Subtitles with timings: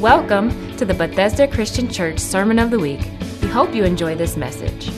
[0.00, 3.00] Welcome to the Bethesda Christian Church Sermon of the Week.
[3.42, 4.90] We hope you enjoy this message.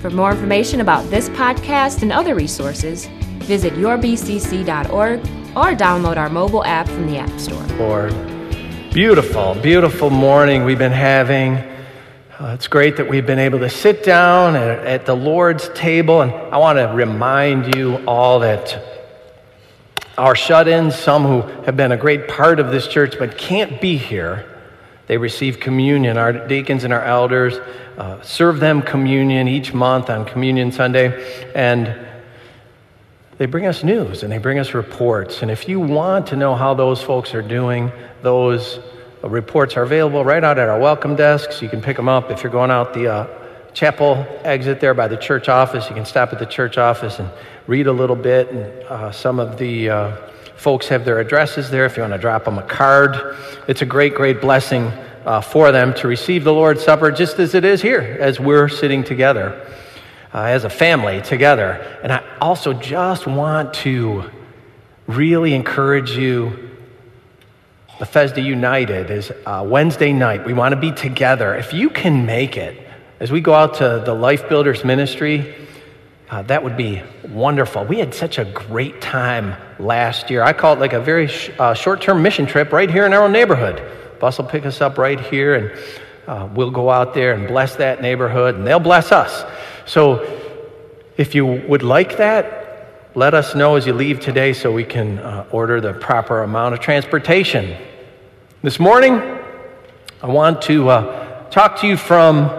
[0.00, 3.06] For more information about this podcast and other resources,
[3.40, 5.20] visit yourbcc.org
[5.56, 7.60] or download our mobile app from the App Store.
[7.78, 8.12] Lord,
[8.92, 11.54] beautiful, beautiful morning we've been having.
[12.38, 16.20] Uh, it's great that we've been able to sit down at, at the Lord's table,
[16.20, 18.97] and I want to remind you all that
[20.18, 23.80] our shut ins, some who have been a great part of this church but can't
[23.80, 24.44] be here,
[25.06, 26.18] they receive communion.
[26.18, 27.54] Our deacons and our elders
[27.96, 32.06] uh, serve them communion each month on Communion Sunday, and
[33.38, 35.42] they bring us news and they bring us reports.
[35.42, 37.90] And if you want to know how those folks are doing,
[38.22, 38.80] those
[39.22, 41.62] reports are available right out at our welcome desks.
[41.62, 43.26] You can pick them up if you're going out the uh,
[43.72, 45.88] chapel exit there by the church office.
[45.88, 47.30] You can stop at the church office and
[47.68, 48.50] read a little bit.
[48.50, 50.16] And uh, some of the uh,
[50.56, 53.36] folks have their addresses there if you want to drop them a card.
[53.68, 54.90] It's a great, great blessing
[55.26, 58.68] uh, for them to receive the Lord's Supper just as it is here, as we're
[58.68, 59.64] sitting together
[60.32, 61.72] uh, as a family together.
[62.02, 64.30] And I also just want to
[65.06, 66.70] really encourage you.
[67.98, 70.46] Bethesda United is Wednesday night.
[70.46, 71.56] We want to be together.
[71.56, 72.80] If you can make it,
[73.18, 75.52] as we go out to the Life Builders Ministry,
[76.30, 77.84] uh, that would be wonderful.
[77.84, 80.42] We had such a great time last year.
[80.42, 83.12] I call it like a very sh- uh, short term mission trip right here in
[83.14, 83.82] our own neighborhood.
[84.20, 85.72] Bus will pick us up right here, and
[86.26, 89.44] uh, we'll go out there and bless that neighborhood, and they'll bless us.
[89.86, 90.22] So
[91.16, 95.18] if you would like that, let us know as you leave today so we can
[95.18, 97.74] uh, order the proper amount of transportation.
[98.62, 99.14] This morning,
[100.22, 102.57] I want to uh, talk to you from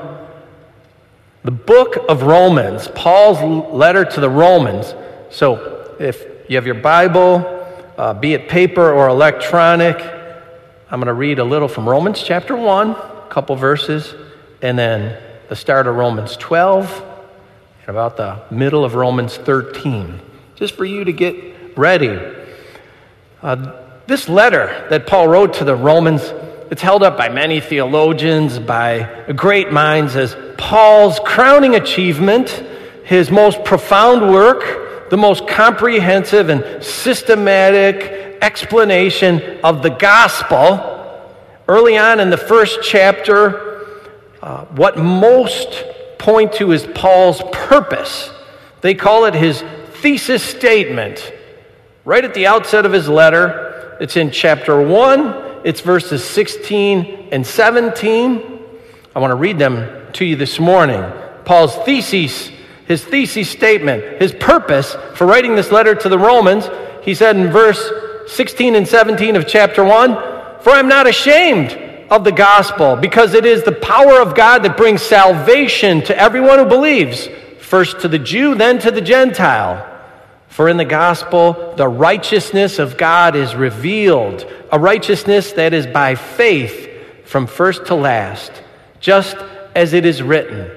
[1.43, 4.93] the book of Romans, Paul's letter to the Romans.
[5.29, 7.45] So if you have your Bible,
[7.97, 9.97] uh, be it paper or electronic,
[10.91, 14.13] I'm going to read a little from Romans chapter 1, a couple verses,
[14.61, 17.05] and then the start of Romans 12,
[17.81, 20.19] and about the middle of Romans 13,
[20.55, 22.19] just for you to get ready.
[23.41, 26.33] Uh, this letter that Paul wrote to the Romans,
[26.71, 32.49] it's held up by many theologians, by great minds as Paul's crowning achievement,
[33.03, 40.95] his most profound work, the most comprehensive and systematic explanation of the gospel.
[41.67, 43.87] Early on in the first chapter,
[44.43, 45.83] uh, what most
[46.19, 48.29] point to is Paul's purpose.
[48.81, 49.63] They call it his
[50.01, 51.33] thesis statement.
[52.05, 57.45] Right at the outset of his letter, it's in chapter 1, it's verses 16 and
[57.45, 58.59] 17.
[59.15, 61.03] I want to read them to you this morning.
[61.45, 62.51] Paul's thesis,
[62.87, 66.69] his thesis statement, his purpose for writing this letter to the Romans,
[67.03, 67.91] he said in verse
[68.27, 71.71] 16 and 17 of chapter 1 For I'm not ashamed
[72.09, 76.57] of the gospel, because it is the power of God that brings salvation to everyone
[76.57, 77.27] who believes,
[77.59, 79.85] first to the Jew, then to the Gentile.
[80.59, 86.15] For in the gospel, the righteousness of God is revealed, a righteousness that is by
[86.15, 86.89] faith
[87.23, 88.51] from first to last,
[88.99, 89.37] just
[89.73, 90.69] as it is written,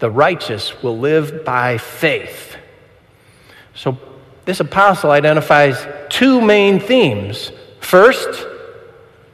[0.00, 2.56] the righteous will live by faith.
[3.72, 3.96] So,
[4.46, 7.52] this apostle identifies two main themes.
[7.78, 8.48] First,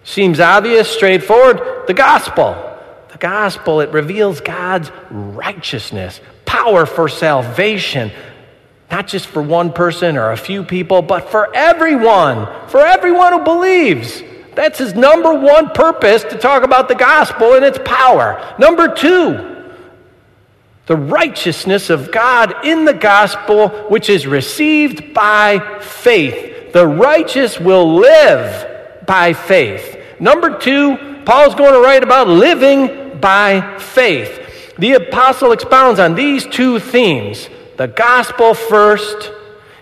[0.04, 2.54] seems obvious, straightforward, the gospel.
[3.12, 8.12] The gospel, it reveals God's righteousness, power for salvation,
[8.91, 13.44] not just for one person or a few people, but for everyone, for everyone who
[13.44, 14.22] believes.
[14.54, 18.54] That's his number one purpose to talk about the gospel and its power.
[18.58, 19.64] Number two,
[20.86, 26.72] the righteousness of God in the gospel, which is received by faith.
[26.72, 29.98] The righteous will live by faith.
[30.20, 34.74] Number two, Paul's going to write about living by faith.
[34.78, 39.32] The apostle expounds on these two themes the gospel first.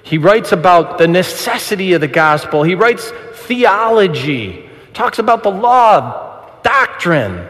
[0.02, 2.62] He writes about the necessity of the gospel.
[2.62, 7.46] He writes theology talks about the law, doctrine,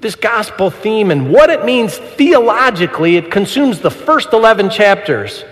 [0.00, 3.16] this gospel theme, and what it means theologically.
[3.16, 5.44] It consumes the first 11 chapters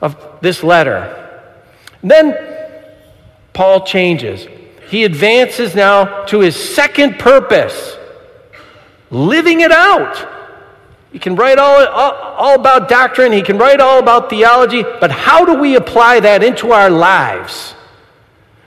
[0.00, 1.22] of this letter.
[2.02, 2.36] then
[3.52, 4.46] Paul changes.
[4.88, 7.96] He advances now to his second purpose
[9.10, 10.35] living it out.
[11.16, 15.10] He can write all, all, all, about doctrine, he can write all about theology, but
[15.10, 17.74] how do we apply that into our lives?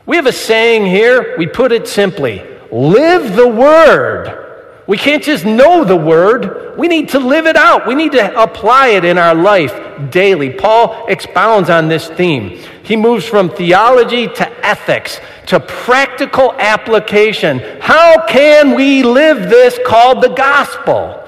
[0.08, 4.48] We have a saying here, we put it simply live the word.
[4.88, 7.86] We can't just know the word, we need to live it out.
[7.86, 10.50] We need to apply it in our life daily.
[10.50, 12.60] Paul expounds on this theme.
[12.82, 17.60] He moves from theology to ethics to practical application.
[17.80, 21.19] How can we live this called the gospel?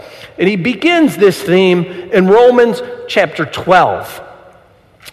[0.42, 4.22] And he begins this theme in Romans chapter 12.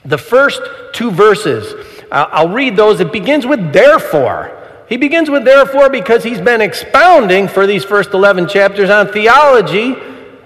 [0.07, 0.63] The first
[0.95, 1.75] two verses,
[2.11, 2.99] uh, I'll read those.
[2.99, 4.59] It begins with therefore.
[4.89, 9.97] He begins with therefore because he's been expounding for these first 11 chapters on theology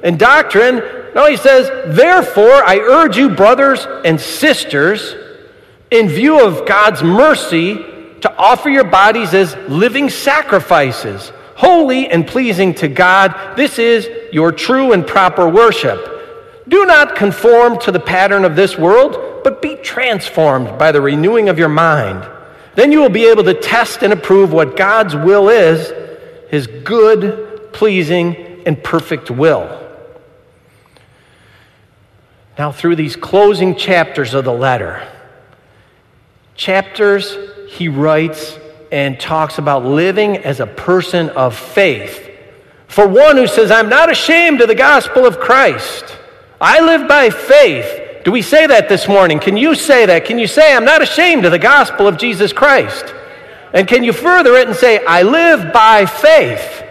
[0.03, 0.83] and doctrine.
[1.15, 5.15] Now he says, Therefore, I urge you, brothers and sisters,
[5.93, 7.77] in view of God's mercy,
[8.23, 11.33] to offer your bodies as living sacrifices,
[11.63, 13.57] holy and pleasing to God.
[13.57, 16.01] This is your true and proper worship.
[16.69, 21.49] Do not conform to the pattern of this world, but be transformed by the renewing
[21.49, 22.29] of your mind
[22.75, 25.93] then you will be able to test and approve what God's will is,
[26.49, 29.79] his good, pleasing, and perfect will.
[32.59, 35.07] Now, through these closing chapters of the letter,
[36.55, 37.37] chapters
[37.69, 38.59] he writes
[38.93, 42.29] and talks about living as a person of faith.
[42.87, 46.19] For one who says, I'm not ashamed of the gospel of Christ,
[46.61, 48.23] I live by faith.
[48.25, 49.41] Do we say that this morning?
[49.41, 50.27] Can you say that?
[50.27, 53.13] Can you say, I'm not ashamed of the gospel of Jesus Christ?
[53.73, 56.85] And can you further it and say, I live by faith?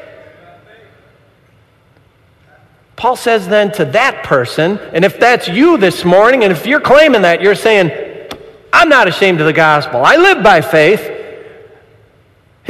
[2.96, 6.82] Paul says then to that person, and if that's you this morning, and if you're
[6.82, 7.92] claiming that, you're saying,
[8.74, 10.04] I'm not ashamed of the gospel.
[10.04, 11.11] I live by faith.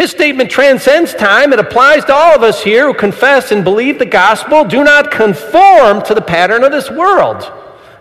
[0.02, 1.54] His statement transcends time.
[1.54, 4.66] It applies to all of us here who confess and believe the gospel.
[4.66, 7.44] Do not conform to the pattern of this world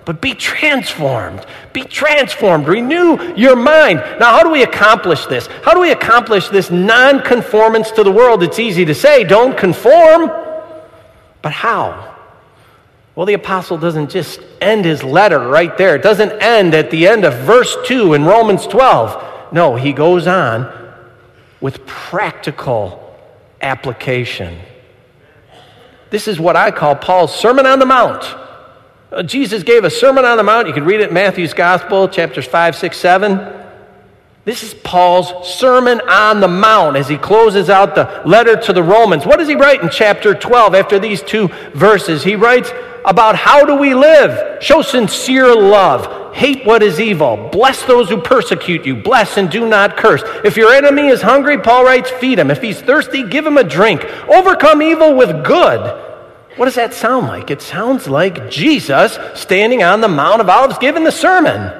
[0.07, 1.45] but be transformed.
[1.75, 2.67] Be transformed.
[2.67, 3.99] Renew your mind.
[4.19, 5.47] Now, how do we accomplish this?
[5.63, 8.43] How do we accomplish this non conformance to the world?
[8.43, 10.29] It's easy to say, don't conform.
[11.43, 12.17] But how?
[13.15, 15.97] Well, the apostle doesn't just end his letter right there.
[15.97, 19.53] It doesn't end at the end of verse 2 in Romans 12.
[19.53, 20.80] No, he goes on
[21.61, 23.17] with practical
[23.61, 24.59] application.
[26.11, 28.25] This is what I call Paul's Sermon on the Mount.
[29.13, 30.67] Uh, Jesus gave a Sermon on the Mount.
[30.67, 33.61] You can read it in Matthew's Gospel, chapters 5, 6, 7.
[34.45, 38.83] This is Paul's Sermon on the Mount as he closes out the letter to the
[38.83, 39.27] Romans.
[39.27, 42.25] What does he write in chapter 12 after these two verses?
[42.25, 42.73] He writes
[43.05, 44.63] about how do we live?
[44.63, 46.35] Show sincere love.
[46.35, 47.49] Hate what is evil.
[47.51, 48.97] Bless those who persecute you.
[48.97, 50.23] Bless and do not curse.
[50.45, 52.51] If your enemy is hungry, Paul writes, feed him.
[52.51, 54.05] If he's thirsty, give him a drink.
[54.29, 55.81] Overcome evil with good.
[56.57, 57.51] What does that sound like?
[57.51, 61.73] It sounds like Jesus standing on the Mount of Olives giving the sermon.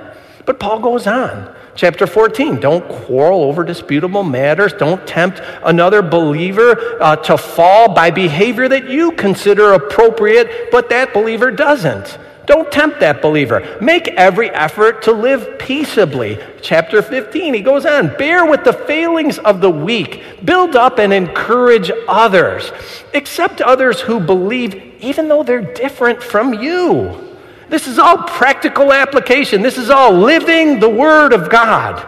[0.47, 1.55] But Paul goes on.
[1.77, 4.73] Chapter 14, don't quarrel over disputable matters.
[4.73, 11.15] Don't tempt another believer uh, to fall by behavior that you consider appropriate, but that
[11.15, 12.19] believer doesn't.
[12.47, 13.79] Don't tempt that believer.
[13.81, 16.37] Make every effort to live peaceably.
[16.61, 21.13] Chapter 15, he goes on bear with the failings of the weak, build up and
[21.13, 22.73] encourage others.
[23.15, 27.30] Accept others who believe, even though they're different from you.
[27.71, 29.63] This is all practical application.
[29.63, 32.07] This is all living the Word of God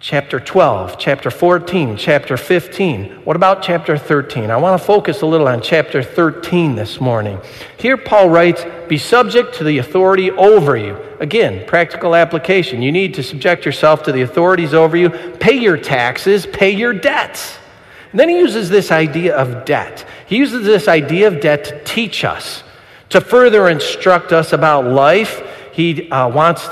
[0.00, 3.04] chapter 12, chapter 14, chapter 15.
[3.24, 4.50] What about chapter 13?
[4.50, 7.38] I want to focus a little on chapter 13 this morning.
[7.76, 10.96] Here, Paul writes, Be subject to the authority over you.
[11.20, 12.80] Again, practical application.
[12.80, 16.94] You need to subject yourself to the authorities over you, pay your taxes, pay your
[16.94, 17.58] debts.
[18.10, 20.06] And then he uses this idea of debt.
[20.26, 22.62] He uses this idea of debt to teach us,
[23.10, 25.42] to further instruct us about life.
[25.72, 26.66] He uh, wants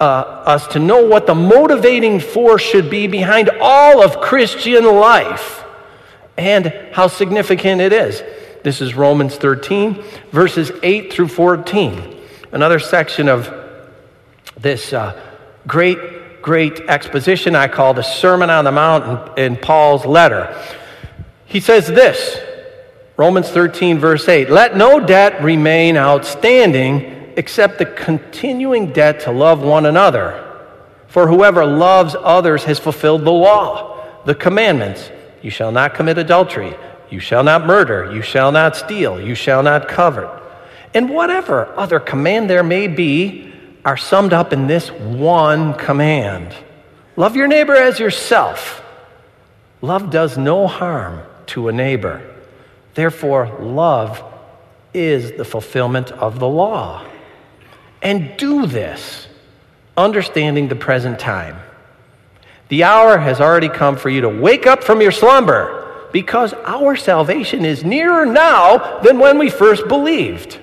[0.00, 5.64] uh, us to know what the motivating force should be behind all of Christian life
[6.36, 8.22] and how significant it is.
[8.62, 12.16] This is Romans 13, verses 8 through 14.
[12.52, 13.52] Another section of
[14.56, 15.20] this uh,
[15.66, 20.58] great, great exposition I call the Sermon on the Mount in, in Paul's letter.
[21.46, 22.40] He says this
[23.16, 29.62] Romans 13, verse 8 Let no debt remain outstanding except the continuing debt to love
[29.62, 30.40] one another.
[31.06, 35.10] For whoever loves others has fulfilled the law, the commandments.
[35.42, 36.74] You shall not commit adultery.
[37.10, 38.12] You shall not murder.
[38.12, 39.20] You shall not steal.
[39.20, 40.28] You shall not covet.
[40.92, 43.52] And whatever other command there may be
[43.84, 46.54] are summed up in this one command
[47.16, 48.82] love your neighbor as yourself.
[49.82, 52.33] Love does no harm to a neighbor.
[52.94, 54.22] Therefore, love
[54.92, 57.04] is the fulfillment of the law.
[58.00, 59.26] And do this,
[59.96, 61.56] understanding the present time.
[62.68, 65.80] The hour has already come for you to wake up from your slumber,
[66.12, 70.60] Because our salvation is nearer now than when we first believed.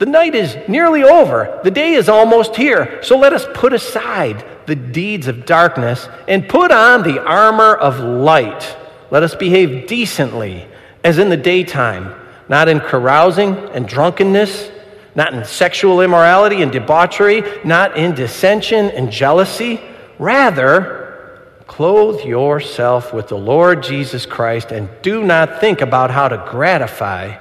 [0.00, 1.60] The night is nearly over.
[1.62, 3.00] The day is almost here.
[3.04, 8.00] So let us put aside the deeds of darkness and put on the armor of
[8.00, 8.76] light.
[9.12, 10.66] Let us behave decently
[11.04, 12.14] as in the daytime,
[12.48, 14.70] not in carousing and drunkenness,
[15.14, 19.80] not in sexual immorality and debauchery, not in dissension and jealousy.
[20.18, 26.44] Rather, clothe yourself with the Lord Jesus Christ and do not think about how to
[26.50, 27.38] gratify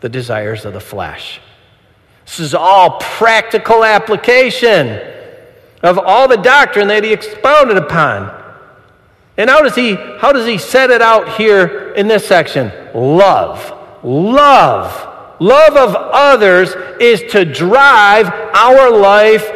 [0.00, 1.40] the desires of the flesh.
[2.24, 5.00] This is all practical application
[5.82, 8.38] of all the doctrine that he expounded upon.
[9.36, 12.70] And how does he how does he set it out here in this section?
[12.94, 13.74] Love.
[14.02, 15.08] Love.
[15.40, 19.50] Love of others is to drive our life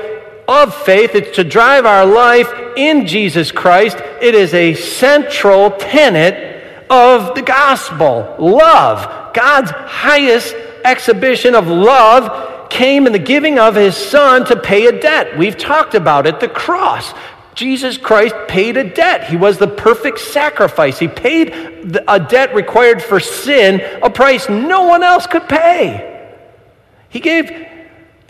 [0.49, 1.14] of faith.
[1.14, 3.99] It's to drive our life in Jesus Christ.
[4.21, 8.35] It is a central tenet of the gospel.
[8.38, 9.35] Love.
[9.35, 15.00] God's highest exhibition of love came in the giving of his son to pay a
[15.00, 15.37] debt.
[15.38, 17.12] We've talked about it, the cross.
[17.54, 19.28] Jesus Christ paid a debt.
[19.28, 20.99] He was the perfect sacrifice.
[20.99, 21.52] He paid
[22.08, 26.11] a debt required for sin, a price no one else could pay.
[27.08, 27.50] He gave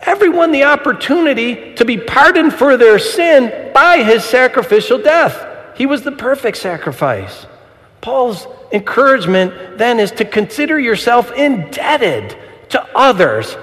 [0.01, 5.77] everyone the opportunity to be pardoned for their sin by his sacrificial death.
[5.77, 7.47] He was the perfect sacrifice.
[8.03, 12.37] Paul's encouragement then is to consider yourself indebted
[12.69, 13.57] to others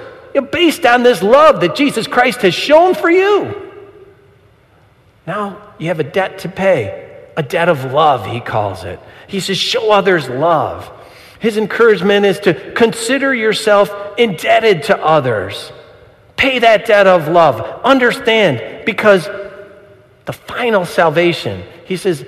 [0.52, 3.71] based on this love that Jesus Christ has shown for you.
[5.32, 9.00] Now you have a debt to pay, a debt of love, he calls it.
[9.28, 10.92] He says, show others love.
[11.40, 15.72] His encouragement is to consider yourself indebted to others.
[16.36, 17.62] Pay that debt of love.
[17.86, 19.30] Understand, because
[20.26, 22.26] the final salvation, he says,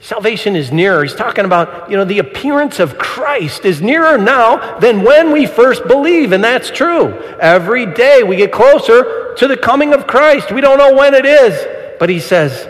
[0.00, 1.04] Salvation is nearer.
[1.04, 5.46] He's talking about, you know, the appearance of Christ is nearer now than when we
[5.46, 7.16] first believe, and that's true.
[7.38, 10.50] Every day we get closer to the coming of Christ.
[10.50, 11.54] We don't know when it is,
[12.02, 12.66] but he says,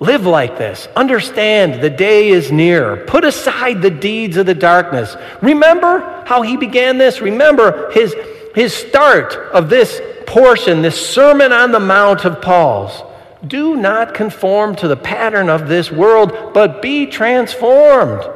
[0.00, 0.88] live like this.
[0.96, 2.96] Understand the day is near.
[3.04, 5.14] Put aside the deeds of the darkness.
[5.42, 7.20] Remember how he began this?
[7.20, 8.16] Remember his,
[8.54, 13.02] his start of this portion, this Sermon on the Mount of Paul's.
[13.46, 18.26] Do not conform to the pattern of this world, but be transformed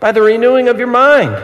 [0.00, 1.36] by the renewing of your mind.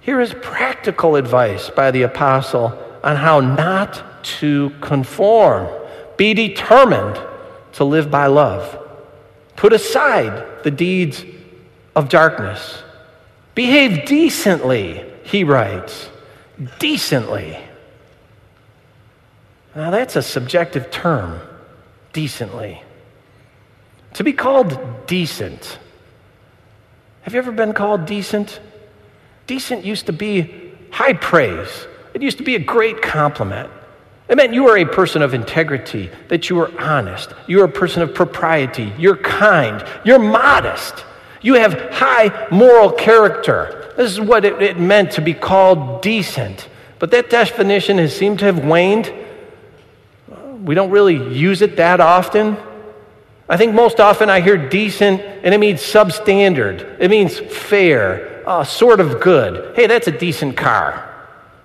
[0.00, 5.68] Here is practical advice by the apostle on how not to conform.
[6.18, 7.18] Be determined
[7.74, 8.78] to live by love.
[9.56, 11.24] Put aside the deeds
[11.96, 12.82] of darkness.
[13.54, 16.10] Behave decently, he writes.
[16.78, 17.56] Decently.
[19.74, 21.40] Now, that's a subjective term
[22.12, 22.82] decently.
[24.14, 25.78] To be called decent.
[27.22, 28.60] Have you ever been called decent?
[29.46, 33.70] Decent used to be high praise, it used to be a great compliment.
[34.28, 37.70] It meant you were a person of integrity, that you were honest, you were a
[37.70, 41.04] person of propriety, you're kind, you're modest,
[41.40, 43.92] you have high moral character.
[43.96, 46.68] This is what it, it meant to be called decent.
[46.98, 49.12] But that definition has seemed to have waned
[50.68, 52.56] we don't really use it that often.
[53.48, 56.98] I think most often I hear decent and it means substandard.
[57.00, 59.74] It means fair, uh, sort of good.
[59.74, 61.08] Hey, that's a decent car.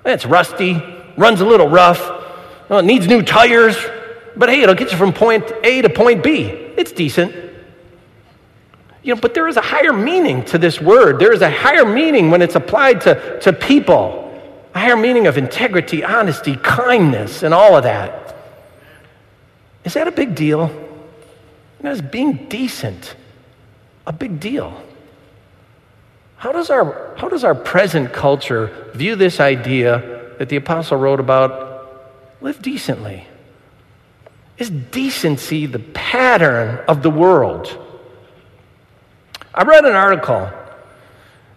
[0.03, 0.81] That's rusty,
[1.17, 1.99] runs a little rough,
[2.69, 3.77] well, it needs new tires,
[4.35, 6.45] but hey, it'll get you from point A to point B.
[6.45, 7.33] It's decent.
[9.03, 11.19] You know, but there is a higher meaning to this word.
[11.19, 14.41] There is a higher meaning when it's applied to, to people,
[14.73, 18.35] a higher meaning of integrity, honesty, kindness, and all of that.
[19.83, 20.69] Is that a big deal?
[20.69, 23.15] You know, is being decent
[24.07, 24.81] a big deal?
[26.37, 31.19] How does, our, how does our present culture view this idea that the apostle wrote
[31.19, 31.72] about
[32.43, 33.25] live decently?
[34.57, 37.79] Is decency the pattern of the world?
[39.55, 40.51] I read an article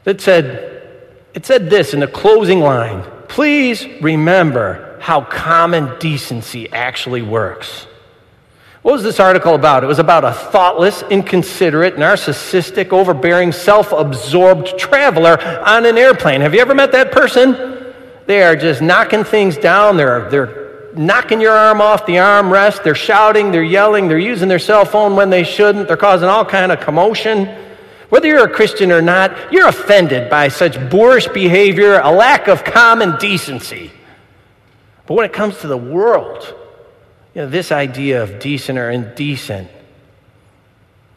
[0.05, 7.23] that said, it said this in the closing line Please remember how common decency actually
[7.23, 7.87] works.
[8.83, 9.83] What was this article about?
[9.83, 16.41] It was about a thoughtless, inconsiderate, narcissistic, overbearing, self absorbed traveler on an airplane.
[16.41, 17.93] Have you ever met that person?
[18.27, 19.97] They are just knocking things down.
[19.97, 20.66] They're, they're
[20.99, 22.83] knocking your arm off the armrest.
[22.83, 23.51] They're shouting.
[23.51, 24.09] They're yelling.
[24.09, 25.89] They're using their cell phone when they shouldn't.
[25.89, 27.47] They're causing all kind of commotion.
[28.09, 32.65] Whether you're a Christian or not, you're offended by such boorish behavior, a lack of
[32.65, 33.91] common decency.
[35.07, 36.55] But when it comes to the world,
[37.35, 39.69] you know, this idea of decent or indecent,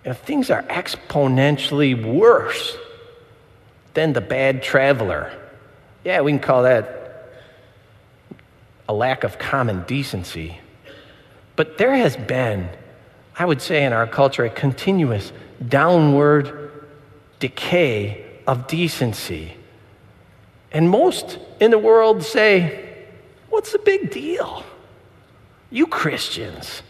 [0.04, 2.76] you know, things are exponentially worse
[3.94, 5.32] than the bad traveler.
[6.04, 6.99] Yeah, we can call that
[8.90, 10.60] a lack of common decency.
[11.56, 12.68] But there has been,
[13.38, 15.32] I would say, in our culture, a continuous
[15.66, 16.72] downward
[17.40, 19.54] decay of decency.
[20.72, 22.88] And most in the world say,
[23.50, 24.64] What's the big deal?
[25.70, 26.82] You Christians,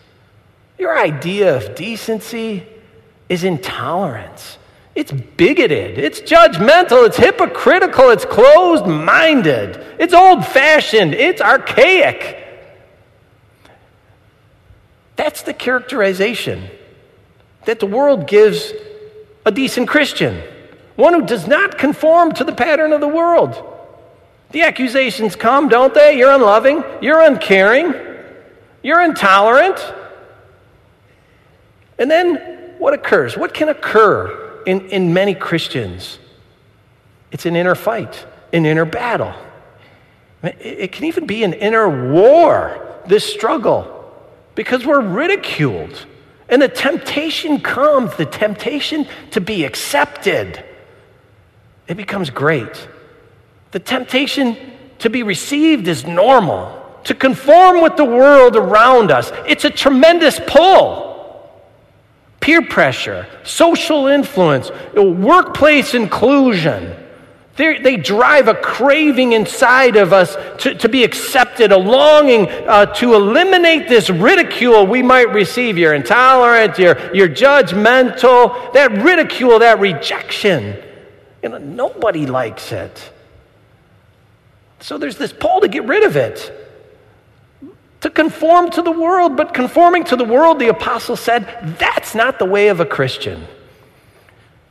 [0.77, 2.65] your idea of decency
[3.27, 4.57] is intolerance.
[4.95, 5.97] It's bigoted.
[5.97, 7.05] It's judgmental.
[7.05, 8.09] It's hypocritical.
[8.09, 9.83] It's closed minded.
[9.99, 11.13] It's old fashioned.
[11.13, 12.37] It's archaic.
[15.15, 16.69] That's the characterization
[17.65, 18.73] that the world gives
[19.45, 20.41] a decent Christian,
[20.95, 23.65] one who does not conform to the pattern of the world.
[24.51, 26.17] The accusations come, don't they?
[26.17, 27.93] You're unloving, you're uncaring,
[28.81, 29.77] you're intolerant.
[31.97, 33.37] And then what occurs?
[33.37, 36.19] What can occur in, in many Christians?
[37.31, 39.33] It's an inner fight, an inner battle.
[40.41, 44.13] It can even be an inner war, this struggle,
[44.55, 46.05] because we're ridiculed.
[46.47, 50.63] And the temptation comes, the temptation to be accepted.
[51.87, 52.87] It becomes great.
[53.71, 54.57] The temptation
[54.99, 59.31] to be received is normal, to conform with the world around us.
[59.47, 61.08] It's a tremendous pull.
[62.39, 66.95] Peer pressure, social influence, workplace inclusion.
[67.57, 72.85] They're, they drive a craving inside of us to, to be accepted, a longing uh,
[72.95, 75.77] to eliminate this ridicule we might receive.
[75.77, 78.71] You're intolerant, you're, you're judgmental.
[78.71, 80.81] That ridicule, that rejection.
[81.43, 83.11] You know, nobody likes it.
[84.79, 86.53] So there's this pull to get rid of it,
[88.01, 89.35] to conform to the world.
[89.35, 93.45] But conforming to the world, the apostle said, that's not the way of a Christian.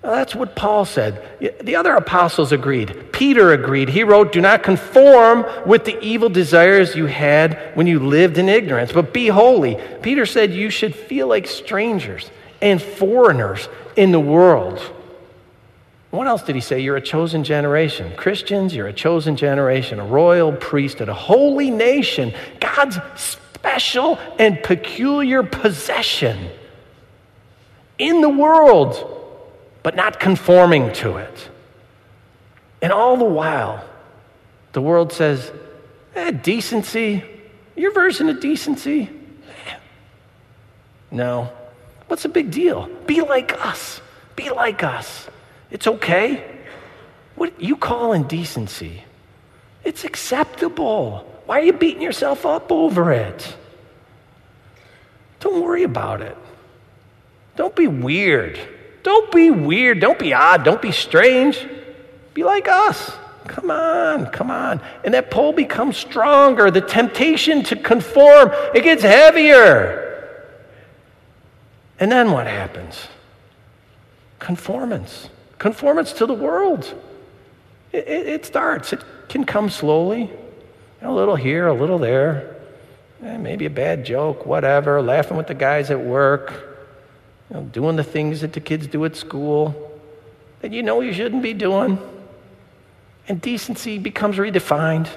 [0.03, 1.23] Well, that's what Paul said.
[1.61, 3.13] The other apostles agreed.
[3.13, 3.89] Peter agreed.
[3.89, 8.49] He wrote, Do not conform with the evil desires you had when you lived in
[8.49, 9.77] ignorance, but be holy.
[10.01, 12.31] Peter said you should feel like strangers
[12.63, 14.81] and foreigners in the world.
[16.11, 16.81] What else did he say?
[16.81, 18.14] You're a chosen generation.
[18.16, 25.42] Christians, you're a chosen generation, a royal priesthood, a holy nation, God's special and peculiar
[25.42, 26.49] possession
[27.99, 28.97] in the world,
[29.83, 31.51] but not conforming to it.
[32.81, 33.85] And all the while,
[34.73, 35.53] the world says,
[36.14, 37.23] eh, decency,
[37.77, 39.11] your version of decency?
[41.11, 41.53] No.
[42.07, 42.88] What's the big deal?
[43.07, 44.01] Be like us.
[44.37, 45.29] Be like us.
[45.70, 46.44] It's okay.
[47.35, 49.04] What you call indecency?
[49.85, 51.24] It's acceptable.
[51.46, 53.57] Why are you beating yourself up over it?
[55.40, 56.37] Don't worry about it.
[57.57, 58.59] Don't be weird.
[59.02, 60.00] Don't be weird.
[60.00, 60.64] Don't be odd.
[60.64, 61.66] Don't be strange.
[62.35, 63.12] Be like us.
[63.46, 64.81] Come on, come on.
[65.04, 66.70] And that pull becomes stronger.
[66.70, 70.04] The temptation to conform, it gets heavier.
[71.98, 73.09] And then what happens?
[74.38, 75.31] Conformance.
[75.59, 76.94] Conformance to the world.
[77.92, 80.31] It, it, it starts, it can come slowly.
[81.03, 82.57] A little here, a little there.
[83.23, 85.01] Eh, maybe a bad joke, whatever.
[85.01, 86.53] Laughing with the guys at work.
[87.51, 89.88] You know, doing the things that the kids do at school
[90.61, 91.99] that you know you shouldn't be doing.
[93.29, 95.09] And decency becomes redefined.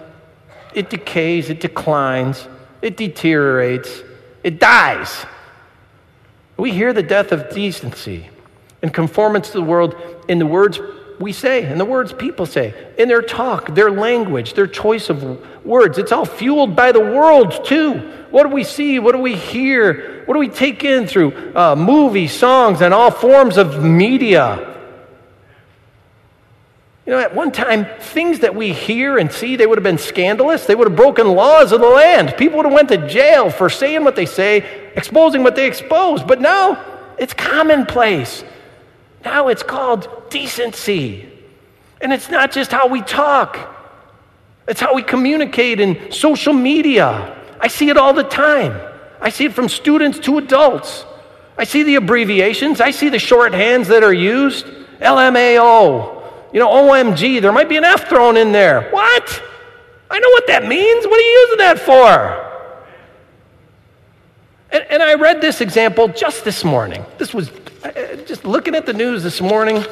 [0.73, 2.47] It decays, it declines,
[2.81, 4.01] it deteriorates,
[4.43, 5.25] it dies.
[6.57, 8.29] We hear the death of decency
[8.81, 9.95] and conformance to the world
[10.27, 10.79] in the words
[11.21, 15.65] we say, in the words people say, in their talk, their language, their choice of
[15.65, 15.97] words.
[15.97, 17.99] It's all fueled by the world, too.
[18.31, 18.97] What do we see?
[18.99, 20.23] What do we hear?
[20.25, 24.67] What do we take in through uh, movies, songs, and all forms of media?
[27.05, 29.97] You know, at one time, things that we hear and see, they would have been
[29.97, 30.65] scandalous.
[30.65, 32.35] They would have broken laws of the land.
[32.37, 36.23] People would have went to jail for saying what they say, exposing what they expose.
[36.23, 36.83] But now,
[37.17, 38.43] it's commonplace.
[39.23, 41.27] Now it's called decency.
[42.01, 43.57] And it's not just how we talk,
[44.67, 47.37] it's how we communicate in social media.
[47.59, 48.79] I see it all the time.
[49.21, 51.05] I see it from students to adults.
[51.57, 54.65] I see the abbreviations, I see the shorthands that are used.
[54.99, 56.21] LMAO,
[56.53, 58.89] you know, OMG, there might be an F thrown in there.
[58.91, 59.43] What?
[60.09, 61.05] I know what that means.
[61.05, 62.51] What are you using that for?
[64.71, 67.03] And, and I read this example just this morning.
[67.17, 67.49] This was
[68.25, 69.83] just looking at the news this morning.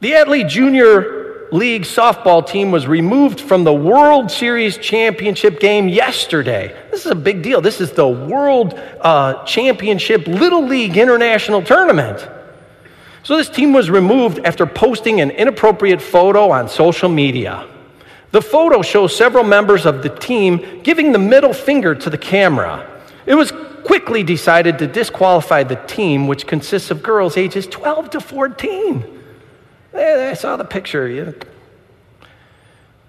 [0.00, 6.76] The Atlee Junior League softball team was removed from the World Series championship game yesterday.
[6.90, 7.60] This is a big deal.
[7.60, 12.28] This is the World uh, Championship Little League International Tournament.
[13.22, 17.66] So, this team was removed after posting an inappropriate photo on social media.
[18.30, 22.88] The photo shows several members of the team giving the middle finger to the camera.
[23.26, 23.52] It was
[23.84, 29.22] quickly decided to disqualify the team, which consists of girls ages 12 to 14.
[29.94, 31.34] I saw the picture.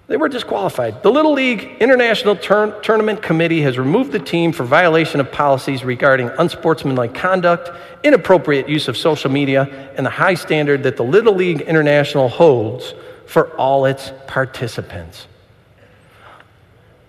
[0.08, 1.02] They were disqualified.
[1.02, 5.84] The Little League International Tur- Tournament Committee has removed the team for violation of policies
[5.84, 7.70] regarding unsportsmanlike conduct,
[8.04, 12.94] inappropriate use of social media, and the high standard that the Little League International holds
[13.26, 15.28] for all its participants.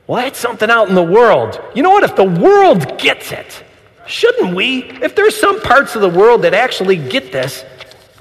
[0.08, 1.62] Well, that's something out in the world.
[1.76, 2.04] You know what?
[2.04, 3.64] If the world gets it,
[4.06, 4.84] shouldn't we?
[4.84, 7.64] If there's some parts of the world that actually get this,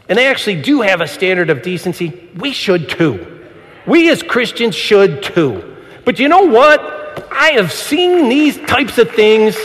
[0.09, 3.41] and they actually do have a standard of decency, we should too.
[3.87, 5.77] We as Christians should too.
[6.05, 6.81] But you know what?
[7.33, 9.57] I have seen these types of things,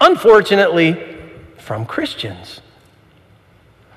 [0.00, 1.16] unfortunately,
[1.58, 2.60] from Christians.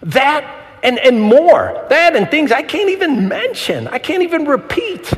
[0.01, 1.85] That and, and more.
[1.89, 5.11] That and things I can't even mention, I can't even repeat.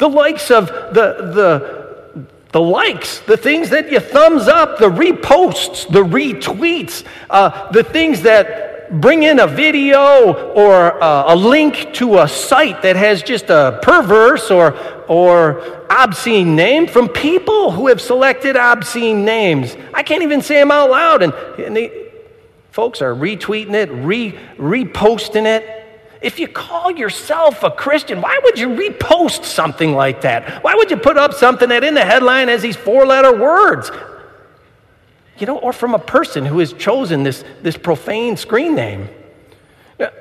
[0.00, 5.86] The likes of the, the, the likes, the things that you thumbs up, the reposts,
[5.92, 12.20] the retweets, uh, the things that bring in a video or a, a link to
[12.20, 14.72] a site that has just a perverse or,
[15.06, 19.76] or obscene name from people who have selected obscene names.
[19.92, 21.22] I can't even say them out loud.
[21.22, 21.92] And, and
[22.70, 25.79] folks are retweeting it, re, reposting it.
[26.22, 30.62] If you call yourself a Christian, why would you repost something like that?
[30.62, 33.90] Why would you put up something that in the headline has these four letter words?
[35.40, 39.08] you know, or from a person who has chosen this, this profane screen name.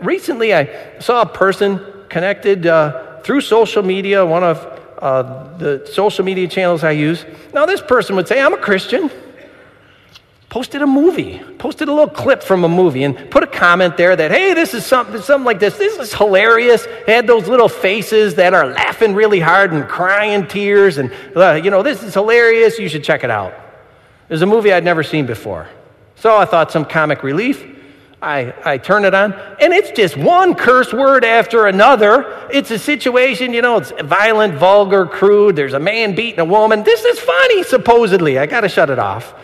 [0.01, 4.57] Recently, I saw a person connected uh, through social media, one of
[4.97, 7.25] uh, the social media channels I use.
[7.53, 9.11] Now, this person would say, I'm a Christian.
[10.49, 14.15] Posted a movie, posted a little clip from a movie, and put a comment there
[14.15, 15.77] that, hey, this is something, something like this.
[15.77, 16.85] This is hilarious.
[17.05, 21.69] had those little faces that are laughing really hard and crying tears, and, uh, you
[21.69, 22.79] know, this is hilarious.
[22.79, 23.51] You should check it out.
[24.27, 25.67] It was a movie I'd never seen before.
[26.15, 27.63] So I thought some comic relief.
[28.19, 32.49] I, I turn it on, and it's just one curse word after another.
[32.51, 35.55] It's a situation, you know, it's violent, vulgar, crude.
[35.55, 36.83] There's a man beating a woman.
[36.83, 38.39] This is funny, supposedly.
[38.39, 39.35] I got to shut it off.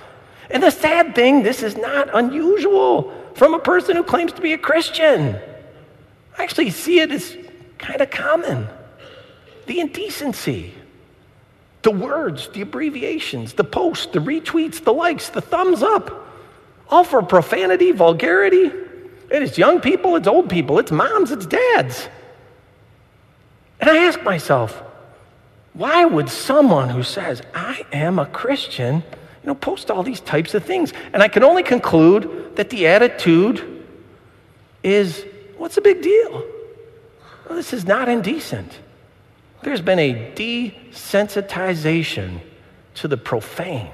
[0.49, 4.53] And the sad thing, this is not unusual from a person who claims to be
[4.53, 5.39] a Christian.
[6.37, 7.35] I actually see it as
[7.77, 8.67] kind of common.
[9.65, 10.73] The indecency,
[11.81, 16.27] the words, the abbreviations, the posts, the retweets, the likes, the thumbs up,
[16.89, 18.65] all for profanity, vulgarity.
[19.31, 22.07] And it's young people, it's old people, it's moms, it's dads.
[23.79, 24.81] And I ask myself,
[25.73, 29.03] why would someone who says, I am a Christian,
[29.45, 30.91] you know, post all these types of things?
[31.13, 33.85] And I can only conclude that the attitude
[34.81, 35.23] is,
[35.57, 36.43] what's the big deal?
[37.47, 38.79] Well, this is not indecent.
[39.61, 42.39] There's been a desensitization
[42.95, 43.91] to the profane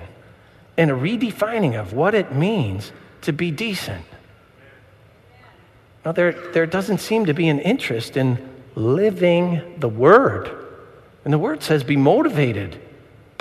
[0.77, 4.05] and a redefining of what it means to be decent.
[6.05, 8.37] Now, there, there doesn't seem to be an interest in
[8.75, 10.49] living the Word.
[11.25, 12.79] And the Word says, be motivated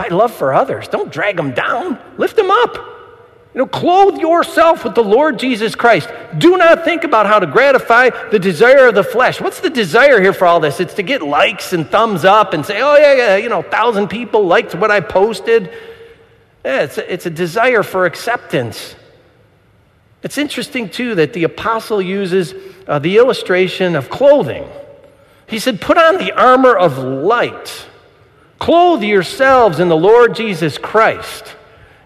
[0.00, 0.88] by love for others.
[0.88, 2.74] Don't drag them down, lift them up.
[3.52, 6.08] You know, clothe yourself with the Lord Jesus Christ.
[6.38, 9.42] Do not think about how to gratify the desire of the flesh.
[9.42, 10.80] What's the desire here for all this?
[10.80, 13.70] It's to get likes and thumbs up and say, oh, yeah, yeah, you know, a
[13.70, 15.70] thousand people liked what I posted.
[16.64, 18.94] Yeah, it's a, it's a desire for acceptance.
[20.22, 22.54] It's interesting, too, that the apostle uses
[22.88, 24.66] uh, the illustration of clothing.
[25.46, 27.89] He said, Put on the armor of light,
[28.60, 31.56] clothe yourselves in the Lord Jesus Christ.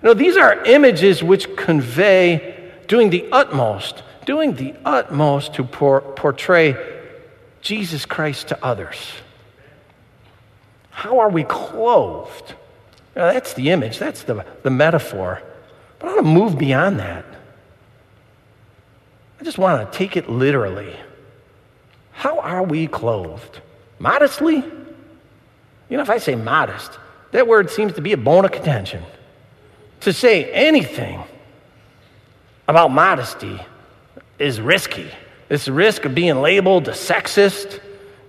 [0.05, 6.77] Know, these are images which convey doing the utmost, doing the utmost to por- portray
[7.62, 8.99] Jesus Christ to others.
[10.90, 12.55] How are we clothed?
[13.17, 15.43] Now, that's the image, that's the, the metaphor.
[15.99, 17.25] But I want to move beyond that.
[19.40, 20.95] I just want to take it literally.
[22.12, 23.61] How are we clothed?
[23.99, 24.62] Modestly?
[25.88, 26.99] You know, if I say modest,
[27.33, 29.03] that word seems to be a bone of contention
[30.01, 31.23] to say anything
[32.68, 33.61] about modesty
[34.38, 35.11] is risky.
[35.49, 37.75] It's the risk of being labeled a sexist.
[37.75, 37.81] You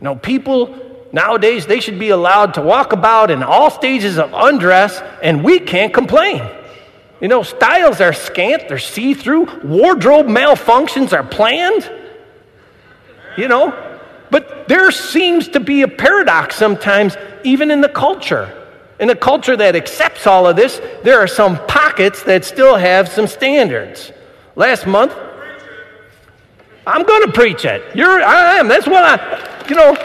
[0.02, 5.02] know, people nowadays, they should be allowed to walk about in all stages of undress,
[5.24, 6.42] and we can't complain.
[7.22, 11.90] You know, styles are scant, they're see through, wardrobe malfunctions are planned.
[13.38, 13.72] You know,
[14.36, 18.54] But there seems to be a paradox sometimes, even in the culture.
[19.00, 23.08] In a culture that accepts all of this, there are some pockets that still have
[23.08, 24.12] some standards.
[24.58, 25.14] Last month,
[26.86, 27.82] I'm going to preach it.
[27.96, 28.68] You're, I am.
[28.68, 29.96] That's what I, you know.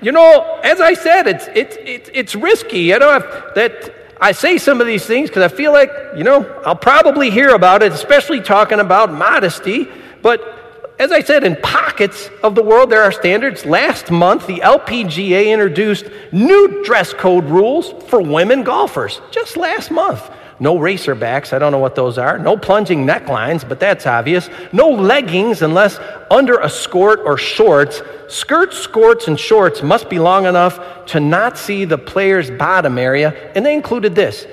[0.00, 2.80] You know, as I said, it's, it's, it's, it's risky.
[2.80, 3.20] You know,
[3.54, 7.30] that I say some of these things because I feel like, you know, I'll probably
[7.30, 9.88] hear about it, especially talking about modesty.
[10.22, 10.58] But
[10.98, 13.64] as I said, in pockets of the world, there are standards.
[13.64, 19.20] Last month, the LPGA introduced new dress code rules for women golfers.
[19.30, 20.28] Just last month.
[20.60, 22.38] No racerbacks, I don't know what those are.
[22.38, 24.50] No plunging necklines, but that's obvious.
[24.72, 25.98] No leggings unless
[26.30, 28.02] under a skirt or shorts.
[28.28, 33.52] Skirts, skirts, and shorts must be long enough to not see the player's bottom area.
[33.54, 34.46] And they included this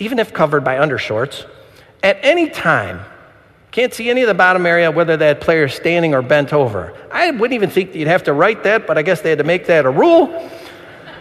[0.00, 1.46] even if covered by undershorts,
[2.02, 3.00] at any time,
[3.70, 6.96] can't see any of the bottom area, whether that player is standing or bent over.
[7.12, 9.44] I wouldn't even think you'd have to write that, but I guess they had to
[9.44, 10.50] make that a rule.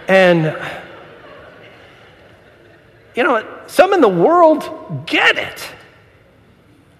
[0.07, 0.57] And
[3.19, 5.69] you know, some in the world get it.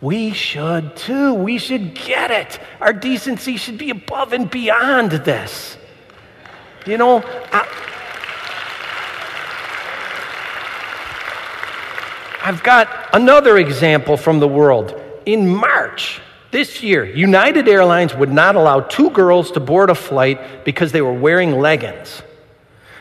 [0.02, 1.34] We should too.
[1.34, 2.60] We should get it.
[2.82, 5.78] Our decency should be above and beyond this.
[6.86, 7.66] You know, I,
[12.44, 15.02] I've got another example from the world.
[15.26, 16.20] In March
[16.52, 21.02] this year, United Airlines would not allow two girls to board a flight because they
[21.02, 22.22] were wearing leggings.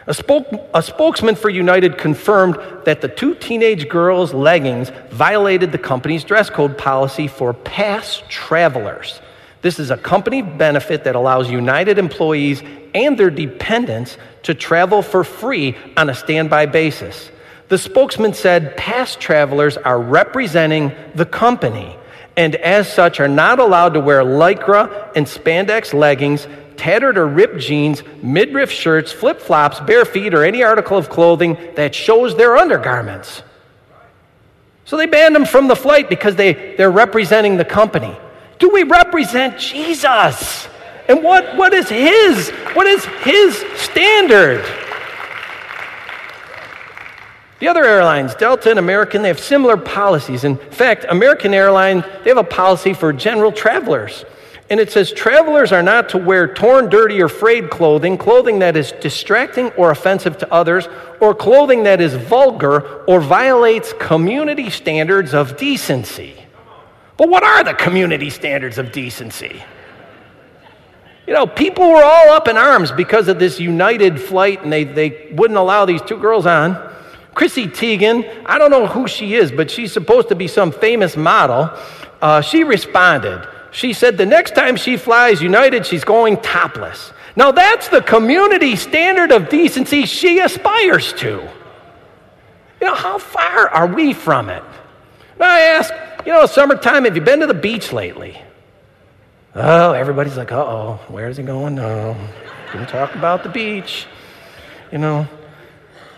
[0.09, 5.77] A, spoke, a, spokesman for United confirmed that the two teenage girls' leggings violated the
[5.77, 9.21] company's dress code policy for pass travelers.
[9.61, 12.63] This is a company benefit that allows United employees
[12.95, 17.31] and their dependents to travel for free on a standby basis.
[17.69, 21.95] The spokesman said pass travelers are representing the company
[22.35, 26.47] and as such are not allowed to wear lycra and spandex leggings
[26.79, 31.59] tattered or ripped jeans, midriff shirts, flip flops, bare feet, or any article of clothing
[31.75, 33.43] that shows their undergarments.
[34.85, 38.17] So they banned them from the flight because they, they're representing the company.
[38.59, 40.69] Do we represent Jesus?
[41.09, 42.51] And what, what is his?
[42.75, 44.65] What is his standard?
[47.61, 50.45] The other airlines, Delta and American, they have similar policies.
[50.45, 54.25] In fact, American Airlines, they have a policy for general travelers.
[54.71, 58.77] And it says, Travelers are not to wear torn, dirty, or frayed clothing, clothing that
[58.77, 60.89] is distracting or offensive to others,
[61.21, 66.35] or clothing that is vulgar or violates community standards of decency.
[67.17, 69.63] But what are the community standards of decency?
[71.27, 74.85] You know, people were all up in arms because of this United flight, and they,
[74.85, 76.75] they wouldn't allow these two girls on.
[77.35, 81.17] Chrissy Teigen, I don't know who she is, but she's supposed to be some famous
[81.17, 81.71] model.
[82.21, 83.47] Uh, she responded.
[83.71, 87.13] She said the next time she flies United, she's going topless.
[87.37, 91.49] Now, that's the community standard of decency she aspires to.
[92.81, 94.63] You know, how far are we from it?
[95.39, 95.93] Now, I ask,
[96.27, 98.41] you know, summertime, have you been to the beach lately?
[99.55, 101.77] Oh, everybody's like, uh oh, where's he going?
[101.77, 102.17] No,
[102.73, 104.07] didn't talk about the beach.
[104.93, 105.27] You know,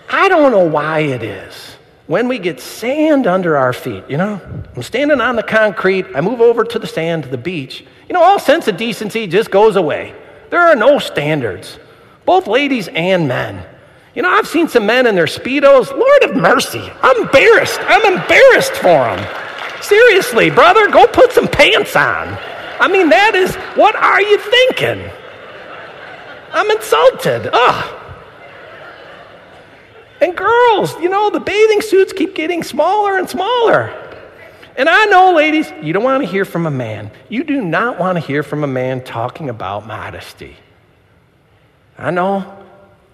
[0.09, 1.77] I don't know why it is
[2.11, 4.41] when we get sand under our feet, you know,
[4.75, 8.15] I'm standing on the concrete, I move over to the sand, to the beach, you
[8.15, 10.13] know, all sense of decency just goes away.
[10.51, 11.79] There are no standards,
[12.25, 13.65] both ladies and men.
[14.17, 15.97] You know, I've seen some men in their Speedos.
[15.97, 17.79] Lord of mercy, I'm embarrassed.
[17.83, 19.81] I'm embarrassed for them.
[19.81, 22.37] Seriously, brother, go put some pants on.
[22.81, 25.09] I mean, that is, what are you thinking?
[26.51, 27.51] I'm insulted.
[27.53, 28.00] Ugh.
[30.21, 34.09] And girls, you know, the bathing suits keep getting smaller and smaller.
[34.77, 37.11] And I know, ladies, you don't want to hear from a man.
[37.29, 40.57] You do not want to hear from a man talking about modesty.
[41.99, 42.65] I know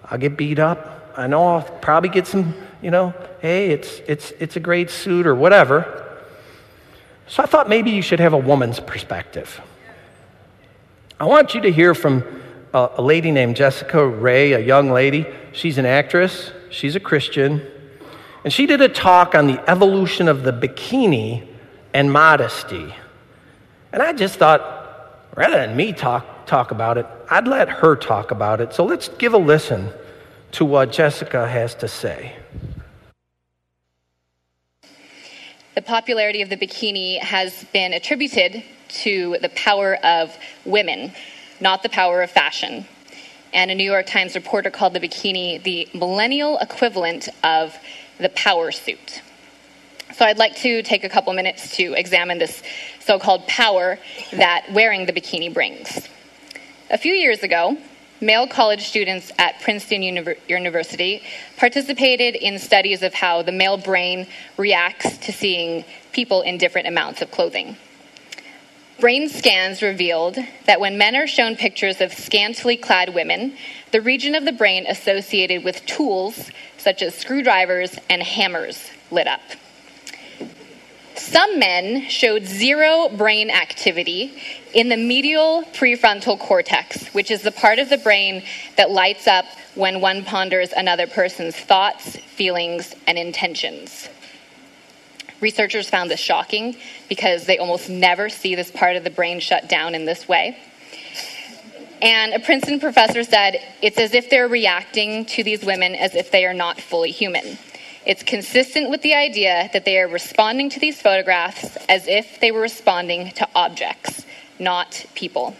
[0.05, 1.13] I'll get beat up.
[1.17, 5.25] I know I'll probably get some, you know, hey, it's, it's, it's a great suit
[5.25, 6.05] or whatever.
[7.27, 9.59] So I thought maybe you should have a woman's perspective.
[11.19, 12.23] I want you to hear from
[12.73, 15.25] a, a lady named Jessica Rey, a young lady.
[15.51, 16.51] She's an actress.
[16.69, 17.61] She's a Christian.
[18.43, 21.47] And she did a talk on the evolution of the bikini
[21.93, 22.93] and modesty.
[23.91, 28.31] And I just thought, rather than me talk, talk about it, I'd let her talk
[28.31, 28.73] about it.
[28.73, 29.91] So let's give a listen
[30.53, 32.35] to what Jessica has to say.
[35.75, 41.11] The popularity of the bikini has been attributed to the power of women,
[41.59, 42.85] not the power of fashion
[43.53, 47.75] and a New York Times reporter called the bikini the millennial equivalent of
[48.19, 49.21] the power suit.
[50.13, 52.63] So I'd like to take a couple minutes to examine this
[52.99, 53.99] so called power
[54.31, 56.07] that wearing the bikini brings.
[56.89, 57.77] A few years ago,
[58.19, 61.21] male college students at Princeton University
[61.57, 64.25] participated in studies of how the male brain
[64.57, 67.77] reacts to seeing people in different amounts of clothing.
[68.99, 73.55] Brain scans revealed that when men are shown pictures of scantily clad women,
[73.91, 79.41] the region of the brain associated with tools such as screwdrivers and hammers lit up.
[81.13, 84.41] Some men showed zero brain activity
[84.73, 88.43] in the medial prefrontal cortex, which is the part of the brain
[88.77, 94.09] that lights up when one ponders another person's thoughts, feelings, and intentions.
[95.39, 96.75] Researchers found this shocking
[97.09, 100.57] because they almost never see this part of the brain shut down in this way.
[102.01, 106.31] And a Princeton professor said it's as if they're reacting to these women as if
[106.31, 107.57] they are not fully human.
[108.05, 112.51] It's consistent with the idea that they are responding to these photographs as if they
[112.51, 114.25] were responding to objects,
[114.59, 115.55] not people.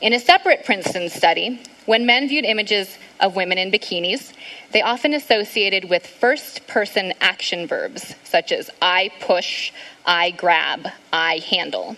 [0.00, 4.32] In a separate Princeton study, when men viewed images of women in bikinis,
[4.74, 9.70] they often associated with first person action verbs, such as I push,
[10.04, 11.96] I grab, I handle.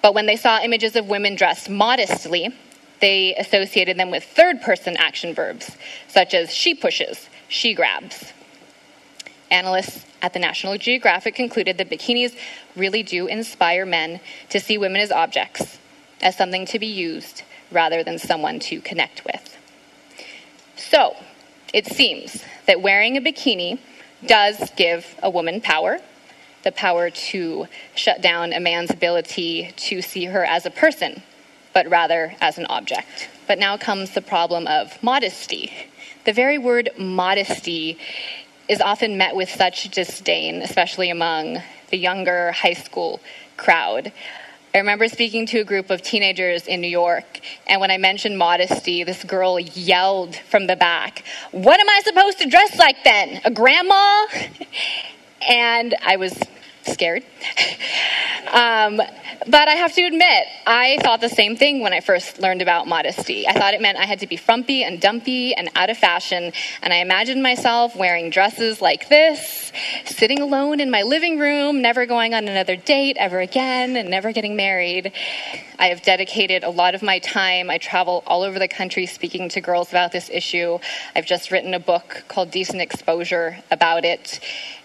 [0.00, 2.54] But when they saw images of women dressed modestly,
[3.00, 5.76] they associated them with third person action verbs,
[6.06, 8.32] such as she pushes, she grabs.
[9.50, 12.36] Analysts at the National Geographic concluded that bikinis
[12.76, 15.78] really do inspire men to see women as objects,
[16.22, 19.56] as something to be used rather than someone to connect with.
[20.76, 21.16] So,
[21.72, 23.78] it seems that wearing a bikini
[24.26, 25.98] does give a woman power
[26.62, 31.22] the power to shut down a man's ability to see her as a person,
[31.72, 33.28] but rather as an object.
[33.46, 35.72] But now comes the problem of modesty.
[36.24, 37.98] The very word modesty
[38.68, 43.20] is often met with such disdain, especially among the younger high school
[43.56, 44.12] crowd.
[44.72, 48.38] I remember speaking to a group of teenagers in New York, and when I mentioned
[48.38, 53.40] modesty, this girl yelled from the back, What am I supposed to dress like then?
[53.44, 54.26] A grandma?
[55.48, 56.38] And I was
[56.82, 57.24] scared.
[58.52, 59.00] um,
[59.46, 62.86] but I have to admit, I thought the same thing when I first learned about
[62.86, 63.46] modesty.
[63.48, 66.52] I thought it meant I had to be frumpy and dumpy and out of fashion,
[66.82, 69.72] and I imagined myself wearing dresses like this,
[70.04, 74.32] sitting alone in my living room, never going on another date ever again, and never
[74.32, 75.12] getting married.
[75.78, 77.70] I have dedicated a lot of my time.
[77.70, 80.78] I travel all over the country speaking to girls about this issue.
[81.16, 84.40] I've just written a book called Decent Exposure about it.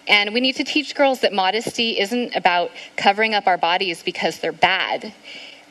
[0.07, 4.39] And we need to teach girls that modesty isn't about covering up our bodies because
[4.39, 5.13] they're bad.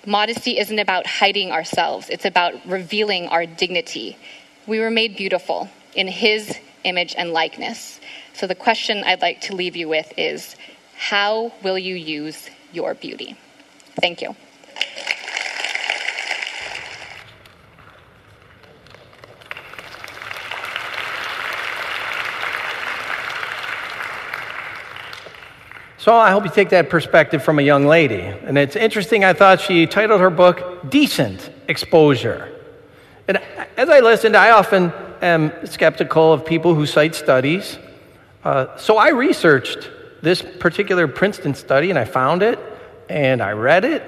[0.06, 4.16] Modesty isn't about hiding ourselves, it's about revealing our dignity.
[4.66, 8.00] We were made beautiful in His image and likeness.
[8.34, 10.56] So the question I'd like to leave you with is
[10.96, 13.36] how will you use your beauty?
[14.00, 14.36] Thank you.
[26.04, 28.20] So I hope you take that perspective from a young lady.
[28.20, 32.52] And it's interesting, I thought she titled her book Decent Exposure.
[33.26, 33.38] And
[33.78, 37.78] as I listened, I often am skeptical of people who cite studies.
[38.44, 39.90] Uh, so I researched
[40.20, 42.58] this particular Princeton study and I found it
[43.08, 44.02] and I read it.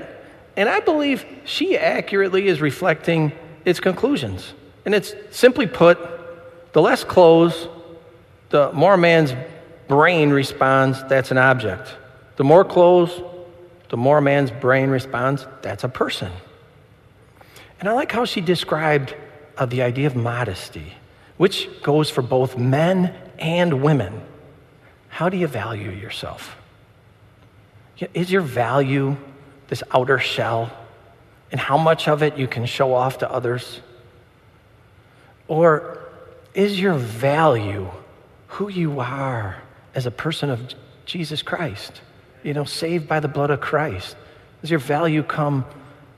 [0.54, 3.32] And I believe she accurately is reflecting
[3.64, 4.52] its conclusions.
[4.84, 5.98] And it's simply put
[6.74, 7.68] the less clothes,
[8.50, 9.32] the more a man's
[9.88, 11.94] brain responds, that's an object.
[12.36, 13.22] The more clothes,
[13.88, 16.32] the more a man's brain responds, that's a person.
[17.80, 19.14] And I like how she described
[19.56, 20.94] uh, the idea of modesty,
[21.36, 24.20] which goes for both men and women.
[25.08, 26.56] How do you value yourself?
[28.12, 29.16] Is your value
[29.68, 30.70] this outer shell
[31.50, 33.80] and how much of it you can show off to others?
[35.48, 35.98] Or
[36.54, 37.90] is your value
[38.48, 39.56] who you are
[39.96, 40.74] as a person of
[41.06, 42.00] Jesus Christ,
[42.44, 44.14] you know, saved by the blood of Christ?
[44.60, 45.64] Does your value come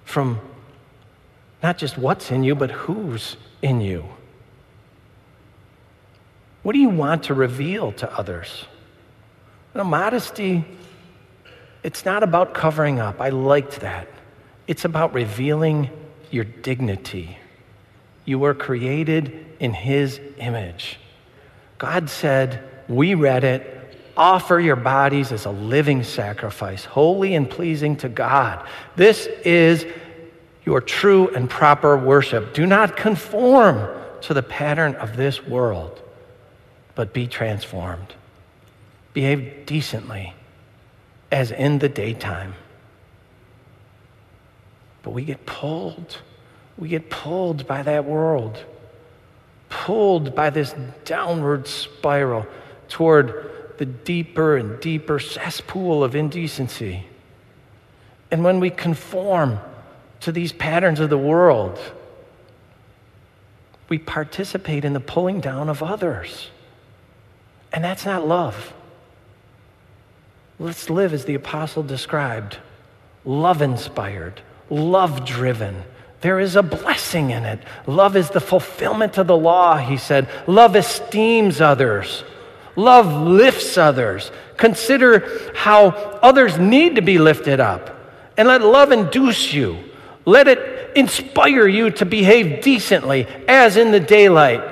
[0.04, 0.40] from
[1.62, 4.04] not just what's in you, but who's in you?
[6.62, 8.64] What do you want to reveal to others?
[9.74, 10.64] You know, modesty,
[11.82, 13.20] it's not about covering up.
[13.20, 14.08] I liked that.
[14.66, 15.88] It's about revealing
[16.30, 17.38] your dignity.
[18.24, 20.98] You were created in His image.
[21.78, 23.74] God said, we read it.
[24.16, 28.66] Offer your bodies as a living sacrifice, holy and pleasing to God.
[28.96, 29.86] This is
[30.64, 32.52] your true and proper worship.
[32.52, 33.88] Do not conform
[34.22, 36.02] to the pattern of this world,
[36.94, 38.14] but be transformed.
[39.12, 40.34] behave decently
[41.32, 42.54] as in the daytime.
[45.02, 46.18] But we get pulled.
[46.76, 48.64] We get pulled by that world,
[49.68, 50.74] pulled by this
[51.04, 52.46] downward spiral
[52.88, 57.06] toward the deeper and deeper cesspool of indecency.
[58.30, 59.58] And when we conform
[60.20, 61.78] to these patterns of the world,
[63.88, 66.50] we participate in the pulling down of others.
[67.72, 68.74] And that's not love.
[70.58, 72.58] Let's live as the apostle described
[73.24, 75.82] love inspired, love driven.
[76.20, 77.60] There is a blessing in it.
[77.86, 80.28] Love is the fulfillment of the law, he said.
[80.48, 82.24] Love esteems others.
[82.78, 84.30] Love lifts others.
[84.56, 85.88] Consider how
[86.22, 87.90] others need to be lifted up.
[88.36, 89.78] And let love induce you.
[90.24, 94.62] Let it inspire you to behave decently as in the daylight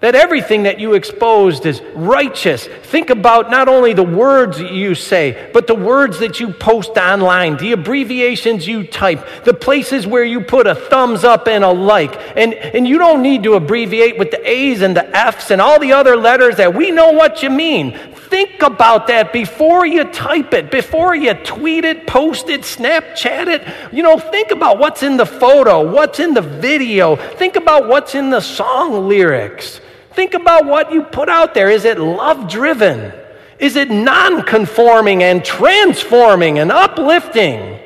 [0.00, 2.68] that everything that you exposed is righteous.
[2.84, 7.56] Think about not only the words you say, but the words that you post online,
[7.56, 12.14] the abbreviations you type, the places where you put a thumbs up and a like.
[12.36, 15.80] And, and you don't need to abbreviate with the A's and the F's and all
[15.80, 17.98] the other letters that we know what you mean.
[18.14, 23.92] Think about that before you type it, before you tweet it, post it, Snapchat it.
[23.92, 27.16] You know, think about what's in the photo, what's in the video.
[27.16, 29.80] Think about what's in the song lyrics.
[30.18, 31.70] Think about what you put out there.
[31.70, 33.12] Is it love driven?
[33.60, 37.78] Is it non conforming and transforming and uplifting?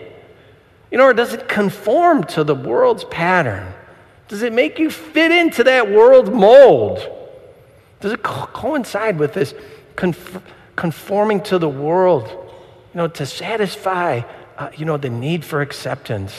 [0.91, 3.75] You know, or does it conform to the world's pattern?
[4.29, 7.07] Does it make you fit into that world mold?
[8.01, 9.53] Does it co- coincide with this
[10.75, 14.23] conforming to the world, you know, to satisfy,
[14.57, 16.33] uh, you know, the need for acceptance?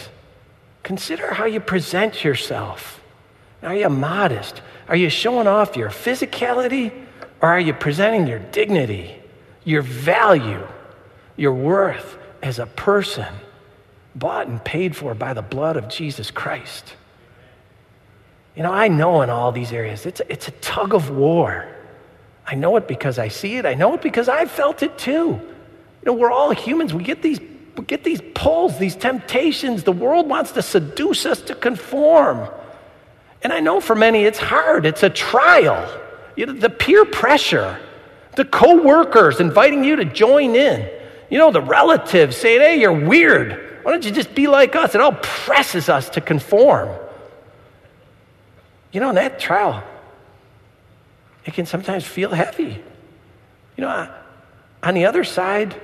[0.81, 2.99] Consider how you present yourself.
[3.61, 4.59] Are you modest?
[4.87, 6.91] Are you showing off your physicality
[7.41, 9.15] or are you presenting your dignity,
[9.63, 10.65] your value,
[11.35, 13.33] your worth as a person
[14.15, 16.95] bought and paid for by the blood of Jesus Christ?
[18.55, 21.67] You know, I know in all these areas, it's, it's a tug of war.
[22.45, 23.65] I know it because I see it.
[23.65, 25.11] I know it because I've felt it too.
[25.11, 26.93] You know, we're all humans.
[26.93, 27.39] We get these,
[27.77, 29.83] we get these pulls, these temptations.
[29.83, 32.49] The world wants to seduce us to conform.
[33.43, 36.01] And I know for many it's hard, it's a trial.
[36.35, 37.79] You know, the peer pressure,
[38.35, 40.89] the coworkers inviting you to join in,
[41.29, 43.81] you know, the relatives saying, hey, you're weird.
[43.83, 44.95] Why don't you just be like us?
[44.95, 46.89] It all presses us to conform.
[48.91, 49.83] You know, in that trial,
[51.45, 52.81] it can sometimes feel heavy.
[53.75, 54.09] You know,
[54.81, 55.79] on the other side,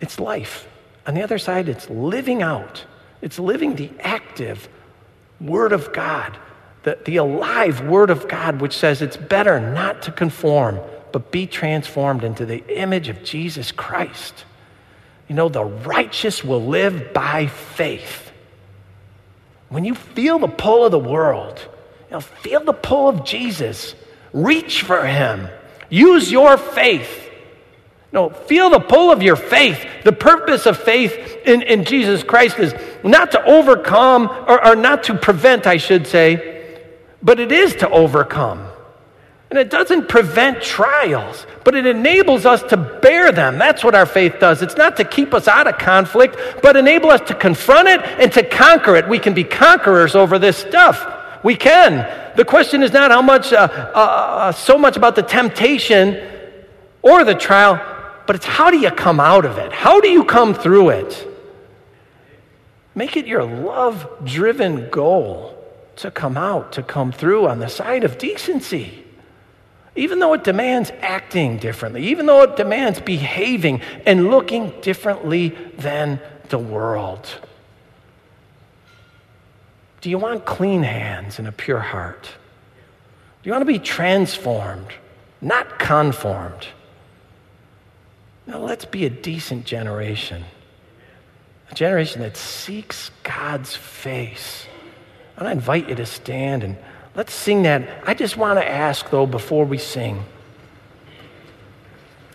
[0.00, 0.66] it's life.
[1.06, 2.84] On the other side, it's living out.
[3.22, 4.68] It's living the active,
[5.40, 6.36] Word of God,
[6.82, 10.78] the, the alive Word of God, which says it's better not to conform,
[11.12, 14.44] but be transformed into the image of Jesus Christ.
[15.28, 18.32] You know, the righteous will live by faith.
[19.68, 21.60] When you feel the pull of the world,
[22.08, 23.94] you know, feel the pull of Jesus.
[24.32, 25.48] Reach for him.
[25.88, 27.28] Use your faith.
[28.12, 29.86] No, feel the pull of your faith.
[30.02, 31.14] The purpose of faith
[31.44, 32.74] in, in Jesus Christ is
[33.04, 36.76] not to overcome, or, or not to prevent, I should say,
[37.22, 38.66] but it is to overcome.
[39.50, 43.58] And it doesn't prevent trials, but it enables us to bear them.
[43.58, 44.62] That's what our faith does.
[44.62, 48.32] It's not to keep us out of conflict, but enable us to confront it and
[48.32, 49.08] to conquer it.
[49.08, 51.04] We can be conquerors over this stuff.
[51.42, 52.36] We can.
[52.36, 56.16] The question is not how much, uh, uh, uh so much about the temptation
[57.02, 57.80] or the trial,
[58.26, 59.72] but it's how do you come out of it?
[59.72, 61.29] How do you come through it?
[62.94, 65.56] Make it your love driven goal
[65.96, 69.04] to come out, to come through on the side of decency.
[69.96, 76.20] Even though it demands acting differently, even though it demands behaving and looking differently than
[76.48, 77.28] the world.
[80.00, 82.30] Do you want clean hands and a pure heart?
[83.42, 84.92] Do you want to be transformed,
[85.40, 86.68] not conformed?
[88.46, 90.44] Now, let's be a decent generation,
[91.70, 94.66] a generation that seeks God's face.
[95.36, 96.76] And I invite you to stand and
[97.14, 97.88] let's sing that.
[98.06, 100.24] I just want to ask, though, before we sing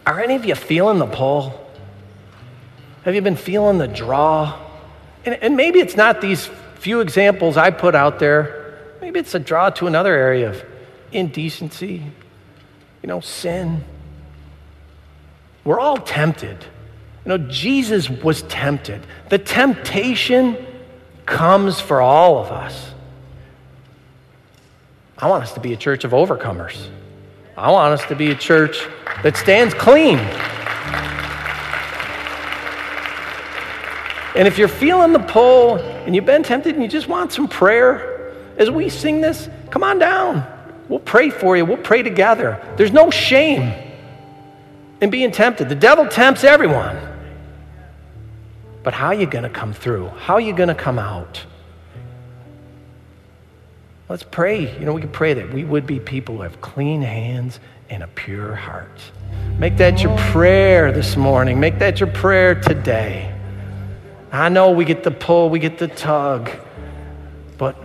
[0.06, 1.68] are any of you feeling the pull?
[3.04, 4.60] Have you been feeling the draw?
[5.26, 8.80] And, and maybe it's not these few examples I put out there.
[9.02, 10.64] Maybe it's a draw to another area of
[11.12, 12.04] indecency,
[13.02, 13.84] you know, sin.
[15.64, 16.64] We're all tempted.
[17.26, 19.02] You know, Jesus was tempted.
[19.30, 20.58] The temptation
[21.26, 22.92] comes for all of us.
[25.18, 26.88] I want us to be a church of overcomers.
[27.58, 28.86] I want us to be a church
[29.24, 30.20] that stands clean.
[34.36, 37.48] And if you're feeling the pull and you've been tempted and you just want some
[37.48, 40.46] prayer, as we sing this, come on down.
[40.90, 41.66] We'll pray for you.
[41.66, 42.62] We'll pray together.
[42.78, 43.74] There's no shame
[45.02, 45.70] in being tempted.
[45.70, 47.15] The devil tempts everyone.
[48.86, 50.08] But how are you going to come through?
[50.10, 51.44] How are you going to come out?
[54.08, 54.78] Let's pray.
[54.80, 57.60] You know, we can pray that we would be people who have clean hands
[57.90, 59.02] and a pure heart.
[59.58, 61.60] Make that your prayer this morning.
[61.60, 63.36] Make that your prayer today.
[64.32, 66.52] I know we get the pull, we get the tug,
[67.58, 67.76] but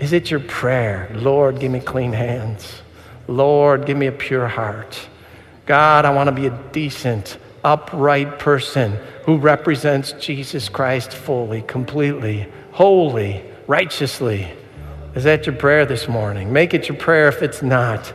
[0.00, 1.08] is it your prayer?
[1.14, 2.82] Lord, give me clean hands.
[3.28, 4.98] Lord, give me a pure heart.
[5.66, 12.46] God, I want to be a decent, upright person who represents Jesus Christ fully, completely,
[12.72, 14.50] wholly, righteously.
[15.14, 16.52] Is that your prayer this morning?
[16.52, 18.12] Make it your prayer if it's not.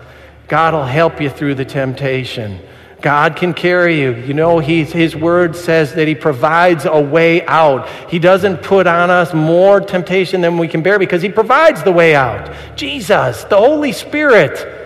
[0.47, 2.59] God will help you through the temptation.
[3.01, 4.13] God can carry you.
[4.13, 7.89] You know, His word says that He provides a way out.
[8.09, 11.91] He doesn't put on us more temptation than we can bear because He provides the
[11.91, 12.55] way out.
[12.77, 14.82] Jesus, the Holy Spirit,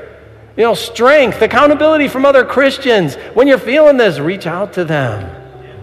[0.58, 3.16] you know, strength, accountability from other Christians.
[3.36, 5.34] When you're feeling this, reach out to them.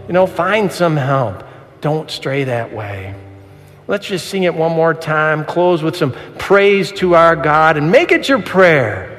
[0.09, 1.45] You know, find some help.
[1.81, 3.15] Don't stray that way.
[3.87, 7.91] Let's just sing it one more time, close with some praise to our God, and
[7.91, 9.11] make it your prayer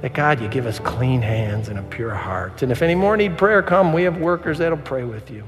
[0.00, 2.62] that God, you give us clean hands and a pure heart.
[2.62, 3.92] And if any more need prayer, come.
[3.92, 5.44] We have workers that'll pray with you.